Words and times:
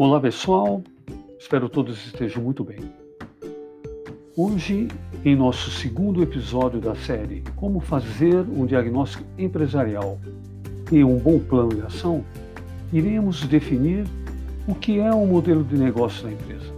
Olá 0.00 0.20
pessoal, 0.20 0.80
espero 1.40 1.68
todos 1.68 2.06
estejam 2.06 2.40
muito 2.40 2.62
bem. 2.62 2.78
Hoje, 4.36 4.86
em 5.24 5.34
nosso 5.34 5.72
segundo 5.72 6.22
episódio 6.22 6.80
da 6.80 6.94
série 6.94 7.42
Como 7.56 7.80
fazer 7.80 8.42
um 8.42 8.64
diagnóstico 8.64 9.24
empresarial 9.36 10.16
e 10.92 11.02
um 11.02 11.18
bom 11.18 11.40
plano 11.40 11.70
de 11.70 11.80
ação, 11.80 12.24
iremos 12.92 13.44
definir 13.48 14.06
o 14.68 14.74
que 14.76 15.00
é 15.00 15.12
um 15.12 15.26
modelo 15.26 15.64
de 15.64 15.76
negócio 15.76 16.22
da 16.22 16.32
empresa. 16.32 16.72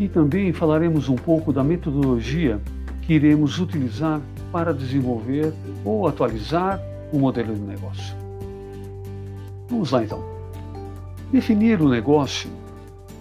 E 0.00 0.08
também 0.08 0.52
falaremos 0.52 1.08
um 1.08 1.14
pouco 1.14 1.52
da 1.52 1.62
metodologia 1.62 2.60
que 3.02 3.14
iremos 3.14 3.60
utilizar 3.60 4.20
para 4.50 4.74
desenvolver 4.74 5.52
ou 5.84 6.08
atualizar 6.08 6.82
o 7.12 7.20
modelo 7.20 7.54
de 7.54 7.60
negócio. 7.60 8.16
Vamos 9.68 9.92
lá 9.92 10.02
então. 10.02 10.37
Definir 11.30 11.82
o 11.82 11.88
negócio 11.90 12.48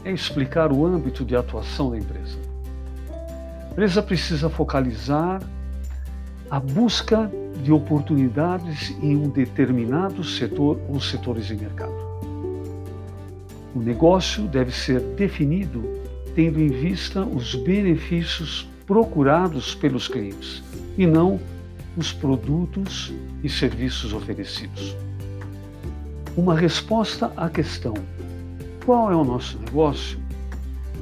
é 0.06 0.12
explicar 0.14 0.72
o 0.72 0.86
âmbito 0.86 1.26
de 1.26 1.36
atuação 1.36 1.92
da 1.92 1.98
empresa. 1.98 2.38
A 3.68 3.72
empresa 3.72 4.02
precisa 4.02 4.50
focalizar 4.50 5.42
a 6.50 6.58
busca 6.58 7.30
de 7.62 7.70
oportunidades 7.70 8.92
em 9.02 9.18
um 9.18 9.30
determinado 9.30 10.24
setor 10.24 10.80
ou 10.88 11.02
setores 11.02 11.48
de 11.48 11.58
mercado. 11.58 11.92
O 13.76 13.80
negócio 13.80 14.44
deve 14.44 14.72
ser 14.72 15.02
definido 15.02 15.84
tendo 16.34 16.62
em 16.62 16.70
vista 16.70 17.26
os 17.26 17.56
benefícios 17.56 18.70
procurados 18.86 19.76
pelos 19.76 20.08
clientes 20.08 20.64
e 20.98 21.06
não 21.06 21.42
os 21.98 22.14
produtos 22.14 23.14
e 23.44 23.50
serviços 23.50 24.14
oferecidos 24.14 24.96
uma 26.38 26.56
resposta 26.56 27.34
à 27.36 27.50
questão: 27.50 27.96
qual 28.86 29.12
é 29.12 29.16
o 29.16 29.26
nosso 29.26 29.58
negócio? 29.60 30.20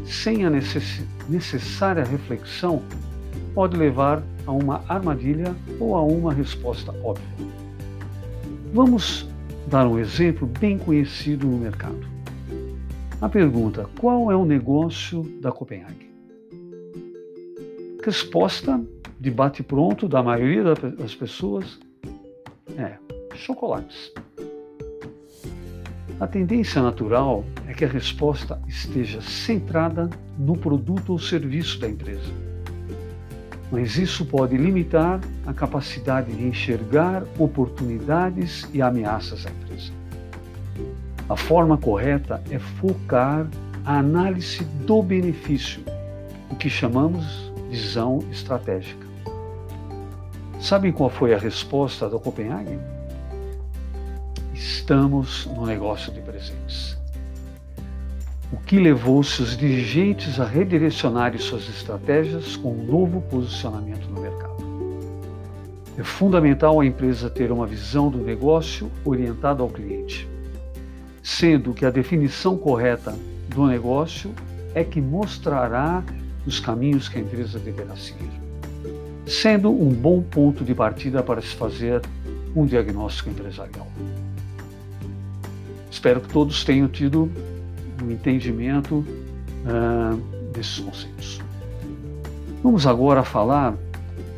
Sem 0.05 0.45
a 0.45 0.49
necess 0.49 1.03
necessária 1.27 2.03
reflexão, 2.03 2.81
pode 3.53 3.75
levar 3.75 4.23
a 4.45 4.51
uma 4.51 4.83
armadilha 4.87 5.55
ou 5.79 5.95
a 5.95 6.03
uma 6.03 6.31
resposta 6.31 6.91
óbvia. 7.03 7.25
Vamos 8.73 9.27
dar 9.67 9.87
um 9.87 9.97
exemplo 9.99 10.47
bem 10.59 10.77
conhecido 10.77 11.47
no 11.47 11.57
mercado. 11.57 12.07
A 13.19 13.27
pergunta: 13.27 13.89
qual 13.99 14.31
é 14.31 14.35
o 14.35 14.45
negócio 14.45 15.23
da 15.41 15.51
Copenhague? 15.51 16.13
Resposta 18.03 18.79
de 19.19 19.31
bate-pronto 19.31 20.07
da 20.07 20.21
maioria 20.21 20.75
das 20.75 21.15
pessoas 21.15 21.79
é 22.77 22.97
chocolates. 23.33 24.13
A 26.17 26.25
tendência 26.25 26.81
natural 26.81 27.43
é 27.67 27.73
que 27.73 27.83
a 27.83 27.89
resposta 27.89 28.57
esteja 28.65 29.19
centrada 29.19 30.09
no 30.39 30.55
produto 30.55 31.11
ou 31.11 31.19
serviço 31.19 31.77
da 31.77 31.89
empresa. 31.89 32.31
Mas 33.69 33.97
isso 33.97 34.25
pode 34.25 34.55
limitar 34.55 35.19
a 35.45 35.53
capacidade 35.53 36.31
de 36.31 36.47
enxergar 36.47 37.23
oportunidades 37.37 38.65
e 38.73 38.81
ameaças 38.81 39.43
da 39.43 39.51
empresa. 39.51 39.91
A 41.27 41.35
forma 41.35 41.77
correta 41.77 42.41
é 42.49 42.59
focar 42.59 43.45
a 43.83 43.97
análise 43.97 44.63
do 44.85 45.03
benefício, 45.03 45.83
o 46.49 46.55
que 46.55 46.69
chamamos 46.69 47.51
visão 47.69 48.19
estratégica. 48.31 49.05
Sabem 50.61 50.93
qual 50.93 51.09
foi 51.09 51.33
a 51.33 51.37
resposta 51.37 52.07
da 52.07 52.17
Copenhague? 52.17 52.94
Estamos 54.55 55.45
no 55.47 55.65
negócio 55.65 56.13
de 56.13 56.21
presentes. 56.21 56.97
O 58.53 58.57
que 58.57 58.79
levou 58.79 59.21
seus 59.21 59.57
dirigentes 59.57 60.39
a 60.39 60.45
redirecionarem 60.45 61.37
suas 61.37 61.67
estratégias 61.67 62.55
com 62.55 62.71
um 62.71 62.85
novo 62.85 63.19
posicionamento 63.21 64.07
no 64.07 64.21
mercado. 64.21 64.55
É 65.97 66.03
fundamental 66.03 66.79
a 66.79 66.85
empresa 66.85 67.29
ter 67.29 67.51
uma 67.51 67.67
visão 67.67 68.09
do 68.09 68.17
negócio 68.17 68.89
orientada 69.03 69.61
ao 69.61 69.69
cliente, 69.69 70.27
sendo 71.21 71.73
que 71.73 71.85
a 71.85 71.91
definição 71.91 72.57
correta 72.57 73.13
do 73.49 73.65
negócio 73.67 74.33
é 74.73 74.83
que 74.83 75.01
mostrará 75.01 76.01
os 76.45 76.59
caminhos 76.61 77.09
que 77.09 77.17
a 77.17 77.21
empresa 77.21 77.59
deverá 77.59 77.95
seguir, 77.97 78.31
sendo 79.25 79.69
um 79.69 79.89
bom 79.89 80.21
ponto 80.21 80.63
de 80.63 80.73
partida 80.73 81.21
para 81.21 81.41
se 81.41 81.55
fazer 81.55 82.01
um 82.55 82.65
diagnóstico 82.65 83.29
empresarial. 83.29 83.87
Espero 85.95 86.19
que 86.19 86.27
todos 86.27 86.65
tenham 86.65 86.89
tido 86.89 87.31
um 88.03 88.11
entendimento 88.11 88.95
uh, 88.95 90.17
desses 90.51 90.79
conceitos. 90.79 91.41
Vamos 92.61 92.85
agora 92.85 93.23
falar 93.23 93.77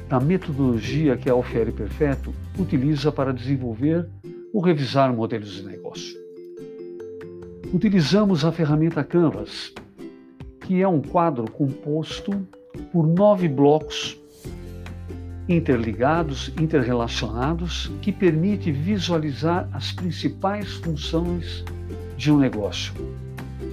da 0.07 0.19
metodologia 0.19 1.17
que 1.17 1.28
a 1.28 1.34
Alfieri 1.34 1.72
Perfeito 1.72 2.31
utiliza 2.59 3.12
para 3.12 3.34
desenvolver 3.34 4.07
ou 4.53 4.62
revisar 4.62 5.12
modelos 5.12 5.56
de 5.56 5.63
negócio. 5.63 6.16
Utilizamos 7.73 8.46
a 8.46 8.51
ferramenta 8.51 9.03
Canvas, 9.03 9.73
que 10.62 10.79
é 10.79 10.88
um 10.88 11.01
quadro 11.01 11.51
composto 11.51 12.47
por 12.94 13.07
nove 13.07 13.47
blocos 13.47 14.16
interligados, 15.47 16.52
interrelacionados, 16.59 17.91
que 18.02 18.12
permite 18.12 18.72
visualizar 18.72 19.69
as 19.72 19.91
principais 19.91 20.74
funções 20.74 21.63
de 22.18 22.31
um 22.31 22.38
negócio, 22.38 22.94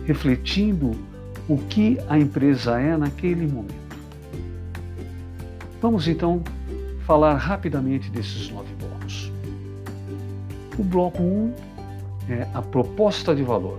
refletindo 0.07 0.93
o 1.49 1.59
que 1.59 1.99
a 2.09 2.19
empresa 2.19 2.81
é 2.81 2.97
naquele 2.97 3.47
momento. 3.47 3.85
Vamos 5.83 6.09
então 6.09 6.43
falar 7.05 7.35
rapidamente 7.35 8.11
desses 8.11 8.49
nove 8.51 8.73
blocos. 8.75 9.33
O 10.79 10.83
bloco 10.83 11.23
1 11.23 11.27
um 11.27 11.55
é 12.29 12.49
a 12.55 12.62
proposta 12.62 13.35
de 13.35 13.43
valor. 13.43 13.79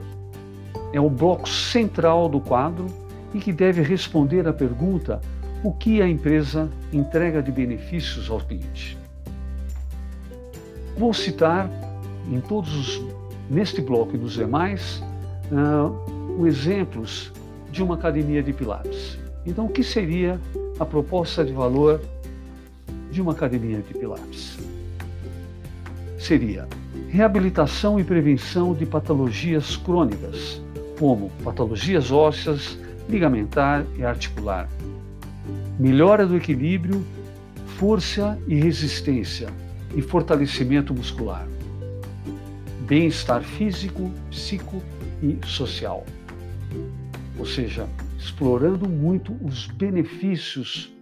É 0.94 1.00
o 1.00 1.10
bloco 1.10 1.50
central 1.50 2.30
do 2.30 2.40
quadro 2.40 2.86
e 3.34 3.40
que 3.40 3.52
deve 3.52 3.82
responder 3.82 4.48
à 4.48 4.54
pergunta 4.54 5.20
o 5.66 5.74
que 5.74 6.00
a 6.00 6.08
empresa 6.08 6.70
entrega 6.94 7.42
de 7.42 7.52
benefícios 7.52 8.30
ao 8.30 8.40
cliente. 8.40 8.96
Vou 10.96 11.12
citar 11.12 11.68
em 12.32 12.40
todos 12.40 12.72
os, 12.76 13.04
neste 13.50 13.82
bloco 13.82 14.16
e 14.16 14.20
nos 14.20 14.34
demais 14.34 15.02
uh, 15.52 16.46
exemplos 16.46 17.34
de 17.72 17.82
uma 17.82 17.96
academia 17.96 18.44
de 18.44 18.54
Pilates. 18.54 19.18
Então, 19.44 19.66
o 19.66 19.70
que 19.70 19.84
seria 19.84 20.40
a 20.80 20.86
proposta 20.86 21.44
de 21.44 21.52
valor 21.52 22.00
de 23.10 23.20
uma 23.20 23.32
academia 23.32 23.82
de 23.82 23.92
Pilates? 23.96 24.60
Seria 26.20 26.68
reabilitação 27.10 28.00
e 28.00 28.04
prevenção 28.04 28.76
de 28.76 28.86
patologias 28.86 29.76
crônicas, 29.78 30.62
como 31.00 31.32
patologias 31.44 32.12
ósseas, 32.12 32.78
ligamentar 33.10 33.84
e 33.98 34.06
articular, 34.06 34.70
melhora 35.80 36.26
do 36.26 36.38
equilíbrio, 36.38 37.06
força 37.78 38.40
e 38.48 38.56
resistência 38.56 39.50
e 39.96 40.02
fortalecimento 40.02 40.94
muscular, 40.94 41.48
bem-estar 42.82 43.44
físico, 43.44 44.12
psico 44.30 44.82
e 45.22 45.38
social. 45.46 46.06
Ou 47.38 47.46
seja, 47.46 47.88
explorando 48.18 48.88
muito 48.88 49.36
os 49.44 49.68
benefícios 49.68 50.94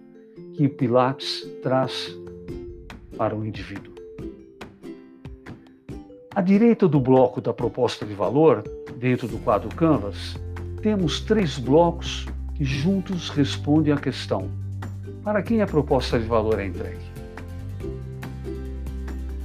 que 0.56 0.68
Pilates 0.68 1.48
traz 1.62 2.16
para 3.16 3.36
o 3.36 3.46
indivíduo. 3.46 3.94
À 6.36 6.42
direita 6.42 6.88
do 6.88 7.00
bloco 7.00 7.40
da 7.40 7.54
proposta 7.54 8.06
de 8.06 8.14
valor, 8.16 8.64
dentro 8.98 9.28
do 9.28 9.38
quadro 9.38 9.70
Canvas, 9.76 10.36
temos 10.82 11.22
três 11.22 11.60
blocos 11.60 12.26
que 12.56 12.66
juntos 12.66 13.30
respondem 13.30 13.94
à 13.94 13.98
questão 13.98 14.63
para 15.24 15.42
quem 15.42 15.62
a 15.62 15.68
proposta 15.68 16.20
de 16.20 16.26
valor 16.26 16.60
é 16.60 16.68
entregue? 16.68 17.00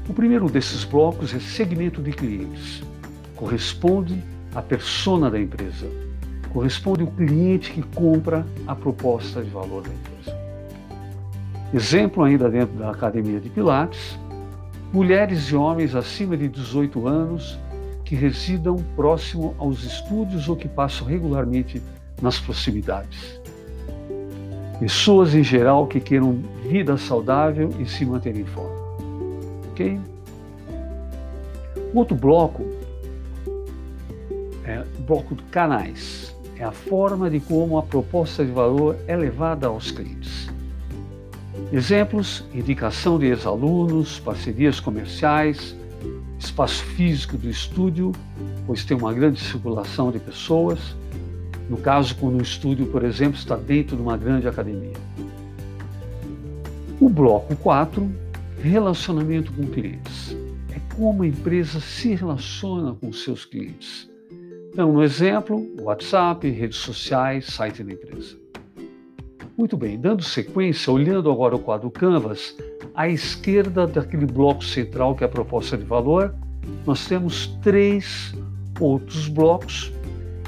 O 0.09 0.13
primeiro 0.13 0.49
desses 0.49 0.85
blocos 0.85 1.33
é 1.33 1.39
segmento 1.39 2.03
de 2.03 2.11
clientes. 2.11 2.83
Corresponde 3.37 4.23
à 4.55 4.61
persona 4.61 5.31
da 5.31 5.39
empresa. 5.39 5.87
Corresponde 6.53 7.03
ao 7.03 7.09
cliente 7.09 7.71
que 7.71 7.83
compra 7.95 8.45
a 8.67 8.75
proposta 8.75 9.43
de 9.43 9.51
valor 9.51 9.83
da 9.83 9.91
empresa. 9.91 10.37
Exemplo 11.73 12.25
ainda 12.25 12.51
dentro 12.51 12.77
da 12.77 12.91
Academia 12.91 13.39
de 13.39 13.51
Pilates, 13.51 14.19
mulheres 14.93 15.45
e 15.51 15.55
homens 15.55 15.95
acima 15.95 16.37
de 16.37 16.49
18 16.49 17.07
anos 17.07 17.59
que 18.05 18.17
residam 18.17 18.77
próximo 18.97 19.55
aos 19.59 19.85
estúdios 19.85 20.49
ou 20.49 20.57
que 20.57 20.67
passam 20.67 21.07
regularmente 21.07 21.81
nas 22.23 22.41
proximidades. 22.41 23.38
Pessoas 24.81 25.35
em 25.35 25.43
geral 25.43 25.87
que 25.87 25.99
queiram 25.99 26.41
vida 26.63 26.97
saudável 26.97 27.71
e 27.81 27.87
se 27.87 28.05
manterem 28.05 28.43
em 28.43 28.47
forma. 28.47 28.77
Ok? 29.71 30.01
Outro 31.93 32.15
bloco 32.15 32.65
é 34.65 34.85
bloco 35.01 35.35
de 35.35 35.43
canais. 35.45 36.37
É 36.57 36.65
a 36.65 36.73
forma 36.73 37.31
de 37.31 37.41
como 37.41 37.79
a 37.79 37.83
proposta 37.83 38.45
de 38.45 38.51
valor 38.51 38.97
é 39.07 39.17
levada 39.17 39.67
aos 39.67 39.91
clientes. 39.91 40.49
Exemplos: 41.73 42.45
indicação 42.55 43.19
de 43.19 43.27
ex-alunos, 43.27 44.21
parcerias 44.21 44.81
comerciais, 44.81 45.77
espaço 46.39 46.85
físico 46.85 47.37
do 47.37 47.49
estúdio, 47.49 48.13
pois 48.67 48.85
tem 48.85 48.97
uma 48.97 49.13
grande 49.13 49.41
circulação 49.41 50.11
de 50.11 50.19
pessoas. 50.19 50.97
No 51.69 51.77
caso, 51.77 52.17
quando 52.17 52.39
o 52.39 52.43
estúdio, 52.43 52.87
por 52.87 53.05
exemplo, 53.05 53.39
está 53.39 53.57
dentro 53.57 53.97
de 53.97 54.03
uma 54.03 54.17
grande 54.17 54.49
academia. 54.49 54.97
O 57.01 57.09
bloco 57.09 57.55
4, 57.57 58.11
relacionamento 58.61 59.53
com 59.53 59.67
clientes. 59.67 60.37
É 60.75 60.95
como 60.95 61.23
a 61.23 61.27
empresa 61.27 61.79
se 61.81 62.15
relaciona 62.15 62.95
com 62.95 63.13
seus 63.13 63.45
clientes. 63.45 64.11
Então, 64.73 64.93
no 64.93 65.03
exemplo, 65.03 65.67
WhatsApp, 65.81 66.49
redes 66.49 66.79
sociais, 66.79 67.47
site 67.47 67.83
da 67.83 67.93
empresa. 67.93 68.37
Muito 69.57 69.77
bem, 69.77 69.99
dando 69.99 70.23
sequência, 70.23 70.93
olhando 70.93 71.31
agora 71.31 71.57
o 71.57 71.59
quadro 71.59 71.91
Canvas, 71.91 72.57
à 72.95 73.09
esquerda 73.09 73.87
daquele 73.87 74.25
bloco 74.25 74.65
central 74.65 75.17
que 75.17 75.25
é 75.25 75.27
a 75.27 75.31
proposta 75.31 75.77
de 75.77 75.85
valor, 75.85 76.35
nós 76.87 77.07
temos 77.07 77.49
três 77.63 78.35
outros 78.81 79.29
blocos 79.29 79.93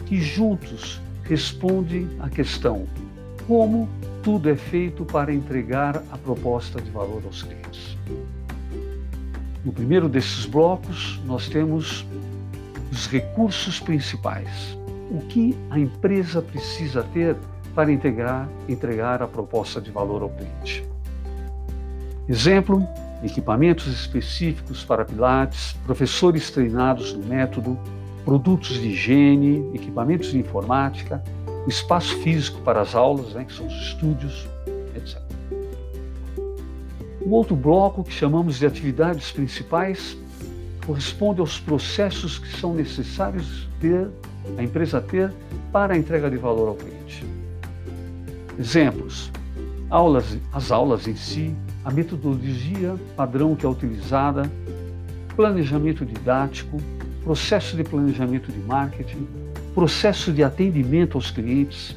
que 0.06 0.20
juntos 0.20 1.00
respondem 1.31 2.09
à 2.19 2.29
questão 2.29 2.88
como 3.47 3.88
tudo 4.21 4.50
é 4.50 4.56
feito 4.56 5.05
para 5.05 5.32
entregar 5.32 6.03
a 6.11 6.19
proposta 6.19 6.81
de 6.81 6.91
valor 6.91 7.23
aos 7.25 7.44
clientes. 7.44 7.97
No 9.65 9.73
primeiro 9.73 10.09
desses 10.09 10.44
blocos, 10.44 11.21
nós 11.25 11.49
temos 11.49 12.05
os 12.91 13.06
recursos 13.06 13.79
principais. 13.79 14.77
O 15.09 15.21
que 15.29 15.56
a 15.71 15.79
empresa 15.79 16.43
precisa 16.43 17.05
ter 17.12 17.37
para 17.76 17.93
integrar, 17.93 18.49
entregar 18.69 19.23
a 19.23 19.29
proposta 19.29 19.81
de 19.81 19.93
valor 19.93 20.23
ao 20.23 20.31
cliente. 20.31 20.85
Exemplo: 22.29 22.85
equipamentos 23.23 23.87
específicos 23.87 24.83
para 24.83 25.05
pilates, 25.05 25.76
professores 25.87 26.50
treinados 26.50 27.12
no 27.12 27.25
método, 27.25 27.79
produtos 28.25 28.81
de 28.81 28.88
higiene, 28.88 29.70
equipamentos 29.75 30.31
de 30.31 30.38
informática, 30.38 31.22
espaço 31.67 32.17
físico 32.19 32.61
para 32.62 32.81
as 32.81 32.94
aulas, 32.94 33.34
né, 33.34 33.44
que 33.44 33.52
são 33.52 33.67
os 33.67 33.75
estúdios, 33.75 34.49
etc. 34.94 35.20
O 37.20 37.31
outro 37.31 37.55
bloco, 37.55 38.02
que 38.02 38.12
chamamos 38.12 38.58
de 38.58 38.67
atividades 38.67 39.31
principais, 39.31 40.17
corresponde 40.87 41.40
aos 41.40 41.61
processos 41.61 42.38
que 42.38 42.49
são 42.58 42.75
necessários 42.75 43.69
ter, 43.81 44.08
a 44.56 44.62
empresa 44.62 45.00
ter 45.00 45.32
para 45.70 45.94
a 45.94 45.96
entrega 45.96 46.31
de 46.31 46.37
valor 46.37 46.69
ao 46.69 46.75
cliente. 46.75 47.25
Exemplos: 48.58 49.31
aulas, 49.88 50.37
as 50.52 50.70
aulas 50.70 51.06
em 51.06 51.14
si, 51.14 51.55
a 51.84 51.90
metodologia 51.90 52.96
padrão 53.16 53.55
que 53.55 53.64
é 53.64 53.69
utilizada, 53.69 54.50
planejamento 55.37 56.05
didático, 56.05 56.78
processo 57.22 57.76
de 57.76 57.84
planejamento 57.84 58.50
de 58.50 58.58
marketing, 58.61 59.26
processo 59.75 60.32
de 60.32 60.43
atendimento 60.43 61.17
aos 61.17 61.31
clientes. 61.31 61.96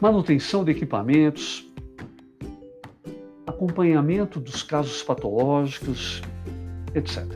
Manutenção 0.00 0.64
de 0.64 0.70
equipamentos, 0.70 1.68
acompanhamento 3.46 4.38
dos 4.38 4.62
casos 4.62 5.02
patológicos, 5.02 6.22
etc. 6.94 7.26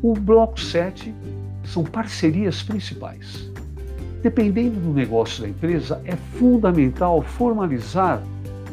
O 0.00 0.14
bloco 0.14 0.60
7 0.60 1.12
são 1.64 1.82
parcerias 1.82 2.62
principais. 2.62 3.53
Dependendo 4.24 4.80
do 4.80 4.90
negócio 4.90 5.42
da 5.42 5.48
empresa, 5.50 6.00
é 6.06 6.16
fundamental 6.16 7.20
formalizar 7.20 8.22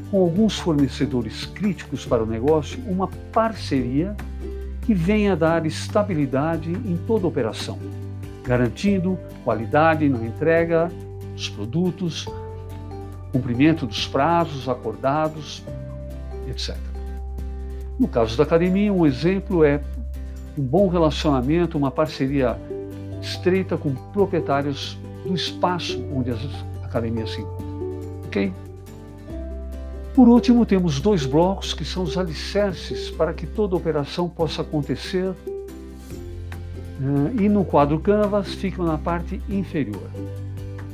com 0.09 0.21
alguns 0.21 0.57
fornecedores 0.57 1.45
críticos 1.45 2.05
para 2.05 2.23
o 2.23 2.25
negócio 2.25 2.81
uma 2.87 3.09
parceria 3.33 4.15
que 4.83 4.93
venha 4.93 5.35
dar 5.35 5.65
estabilidade 5.65 6.71
em 6.71 6.97
toda 7.05 7.27
operação, 7.27 7.77
garantindo 8.45 9.19
qualidade 9.43 10.07
na 10.07 10.25
entrega 10.25 10.89
dos 11.35 11.49
produtos, 11.49 12.25
cumprimento 13.33 13.85
dos 13.85 14.07
prazos 14.07 14.69
acordados, 14.69 15.65
etc. 16.49 16.77
No 17.99 18.07
caso 18.07 18.37
da 18.37 18.43
academia, 18.43 18.93
um 18.93 19.05
exemplo 19.05 19.65
é 19.65 19.81
um 20.57 20.63
bom 20.63 20.87
relacionamento, 20.87 21.77
uma 21.77 21.91
parceria 21.91 22.57
estreita 23.21 23.75
com 23.75 23.93
proprietários 24.13 24.97
do 25.25 25.33
espaço 25.33 26.03
onde 26.13 26.31
as 26.31 26.39
academias 26.83 27.31
se 27.31 27.41
encontram. 27.41 27.99
Ok? 28.25 28.53
Por 30.13 30.27
último, 30.27 30.65
temos 30.65 30.99
dois 30.99 31.25
blocos 31.25 31.73
que 31.73 31.85
são 31.85 32.03
os 32.03 32.17
alicerces 32.17 33.09
para 33.09 33.33
que 33.33 33.45
toda 33.45 33.75
operação 33.75 34.27
possa 34.27 34.61
acontecer. 34.61 35.33
Eh, 36.99 37.43
e 37.43 37.49
no 37.49 37.63
quadro 37.63 37.99
Canvas 37.99 38.53
ficam 38.53 38.85
na 38.85 38.97
parte 38.97 39.41
inferior. 39.49 40.09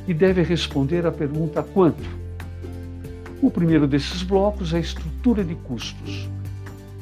E 0.06 0.14
deve 0.14 0.42
responder 0.42 1.04
à 1.04 1.12
pergunta 1.12 1.62
quanto. 1.62 2.08
O 3.42 3.50
primeiro 3.50 3.86
desses 3.86 4.22
blocos 4.22 4.72
é 4.72 4.76
a 4.76 4.80
estrutura 4.80 5.44
de 5.44 5.54
custos 5.54 6.28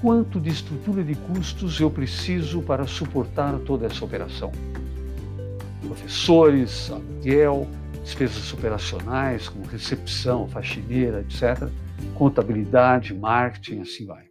quanto 0.00 0.38
de 0.38 0.50
estrutura 0.50 1.02
de 1.02 1.14
custos 1.14 1.80
eu 1.80 1.90
preciso 1.90 2.60
para 2.62 2.86
suportar 2.86 3.58
toda 3.66 3.86
essa 3.86 4.04
operação. 4.04 4.52
Professores, 5.82 6.90
aluguel, 6.90 7.66
despesas 8.02 8.52
operacionais, 8.52 9.48
como 9.48 9.66
recepção, 9.66 10.46
faxineira, 10.48 11.20
etc., 11.20 11.68
contabilidade, 12.14 13.14
marketing, 13.14 13.80
assim 13.80 14.06
vai. 14.06 14.24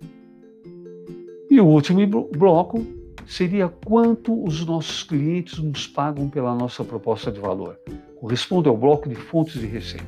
E 1.49 1.59
o 1.59 1.65
último 1.65 2.29
bloco 2.35 2.85
seria 3.27 3.67
quanto 3.67 4.43
os 4.43 4.65
nossos 4.65 5.03
clientes 5.03 5.57
nos 5.59 5.87
pagam 5.87 6.29
pela 6.29 6.55
nossa 6.55 6.83
proposta 6.83 7.31
de 7.31 7.39
valor. 7.39 7.77
Corresponde 8.19 8.67
ao 8.67 8.77
bloco 8.77 9.09
de 9.09 9.15
fontes 9.15 9.59
de 9.59 9.65
receita. 9.65 10.05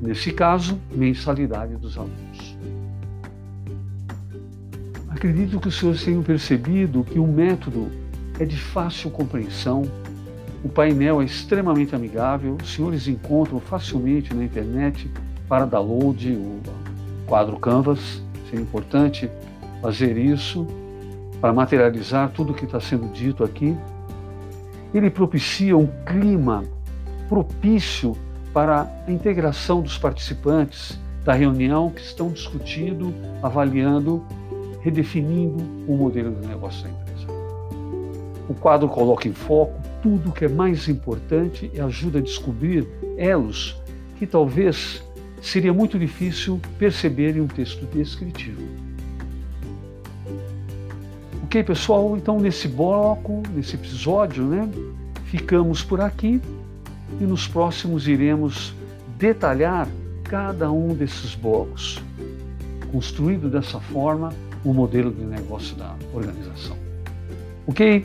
Nesse 0.00 0.32
caso, 0.32 0.78
mensalidade 0.92 1.76
dos 1.76 1.96
alunos. 1.96 2.56
Acredito 5.08 5.60
que 5.60 5.68
os 5.68 5.78
senhores 5.78 6.04
tenham 6.04 6.22
percebido 6.22 7.04
que 7.04 7.18
o 7.18 7.26
método 7.26 7.90
é 8.38 8.44
de 8.44 8.56
fácil 8.56 9.10
compreensão, 9.10 9.82
o 10.64 10.68
painel 10.68 11.20
é 11.20 11.26
extremamente 11.26 11.94
amigável, 11.94 12.56
os 12.60 12.72
senhores 12.72 13.06
encontram 13.06 13.60
facilmente 13.60 14.32
na 14.32 14.42
internet 14.42 15.10
para 15.46 15.66
download 15.66 16.32
o 16.32 16.60
quadro 17.26 17.58
Canvas. 17.58 18.22
Seria 18.48 18.62
importante 18.62 19.30
fazer 19.82 20.16
isso 20.16 20.66
para 21.38 21.52
materializar 21.52 22.30
tudo 22.30 22.52
o 22.52 22.54
que 22.54 22.64
está 22.64 22.80
sendo 22.80 23.12
dito 23.12 23.44
aqui. 23.44 23.76
Ele 24.94 25.10
propicia 25.10 25.76
um 25.76 25.86
clima 26.06 26.64
propício 27.28 28.16
para 28.54 28.90
a 29.06 29.10
integração 29.12 29.82
dos 29.82 29.98
participantes 29.98 30.98
da 31.24 31.34
reunião 31.34 31.90
que 31.90 32.00
estão 32.00 32.30
discutindo, 32.30 33.12
avaliando 33.42 34.24
redefinindo 34.80 35.62
o 35.86 35.96
modelo 35.96 36.34
de 36.34 36.46
negócio 36.46 36.84
da 36.84 36.90
empresa. 36.90 37.26
O 38.48 38.54
quadro 38.54 38.88
coloca 38.88 39.26
em 39.26 39.32
foco 39.32 39.83
tudo 40.04 40.28
o 40.28 40.32
que 40.32 40.44
é 40.44 40.48
mais 40.48 40.86
importante 40.86 41.70
e 41.72 41.80
ajuda 41.80 42.18
a 42.18 42.20
descobrir 42.20 42.86
elos 43.16 43.74
que 44.18 44.26
talvez 44.26 45.02
seria 45.40 45.72
muito 45.72 45.98
difícil 45.98 46.60
perceber 46.78 47.38
em 47.38 47.40
um 47.40 47.46
texto 47.46 47.86
descritivo. 47.86 48.60
Ok, 51.44 51.64
pessoal? 51.64 52.18
Então, 52.18 52.38
nesse 52.38 52.68
bloco, 52.68 53.42
nesse 53.54 53.76
episódio, 53.76 54.44
né, 54.44 54.68
ficamos 55.24 55.82
por 55.82 56.02
aqui 56.02 56.38
e 57.18 57.24
nos 57.24 57.48
próximos 57.48 58.06
iremos 58.06 58.74
detalhar 59.16 59.88
cada 60.24 60.70
um 60.70 60.94
desses 60.94 61.34
blocos. 61.34 61.98
Construído 62.92 63.48
dessa 63.48 63.80
forma, 63.80 64.34
o 64.62 64.74
modelo 64.74 65.10
de 65.10 65.24
negócio 65.24 65.74
da 65.76 65.96
organização. 66.12 66.76
Ok? 67.66 68.04